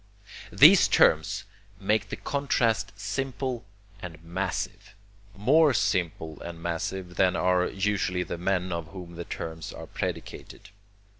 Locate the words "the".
2.09-2.15, 8.23-8.39, 9.13-9.25